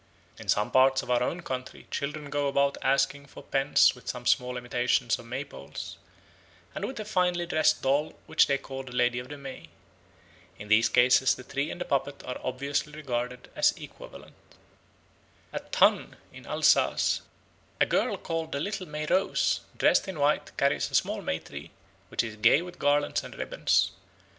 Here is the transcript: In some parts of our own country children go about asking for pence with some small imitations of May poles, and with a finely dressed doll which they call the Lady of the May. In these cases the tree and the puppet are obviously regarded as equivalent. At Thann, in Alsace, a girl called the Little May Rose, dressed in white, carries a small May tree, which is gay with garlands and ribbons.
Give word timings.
In 0.39 0.49
some 0.49 0.71
parts 0.71 1.03
of 1.03 1.11
our 1.11 1.21
own 1.21 1.41
country 1.43 1.85
children 1.91 2.31
go 2.31 2.47
about 2.47 2.75
asking 2.81 3.27
for 3.27 3.43
pence 3.43 3.93
with 3.93 4.07
some 4.07 4.25
small 4.25 4.57
imitations 4.57 5.19
of 5.19 5.27
May 5.27 5.45
poles, 5.45 5.95
and 6.73 6.85
with 6.85 6.99
a 6.99 7.05
finely 7.05 7.45
dressed 7.45 7.83
doll 7.83 8.15
which 8.25 8.47
they 8.47 8.57
call 8.57 8.81
the 8.81 8.95
Lady 8.95 9.19
of 9.19 9.29
the 9.29 9.37
May. 9.37 9.69
In 10.57 10.69
these 10.69 10.89
cases 10.89 11.35
the 11.35 11.43
tree 11.43 11.69
and 11.69 11.79
the 11.79 11.85
puppet 11.85 12.23
are 12.25 12.39
obviously 12.43 12.91
regarded 12.93 13.51
as 13.55 13.73
equivalent. 13.77 14.33
At 15.53 15.71
Thann, 15.71 16.15
in 16.33 16.47
Alsace, 16.47 17.21
a 17.79 17.85
girl 17.85 18.17
called 18.17 18.53
the 18.53 18.59
Little 18.59 18.87
May 18.87 19.05
Rose, 19.05 19.61
dressed 19.77 20.07
in 20.07 20.17
white, 20.19 20.57
carries 20.57 20.89
a 20.89 20.95
small 20.95 21.21
May 21.21 21.37
tree, 21.37 21.69
which 22.09 22.23
is 22.23 22.37
gay 22.37 22.63
with 22.63 22.79
garlands 22.79 23.23
and 23.23 23.35
ribbons. 23.35 23.91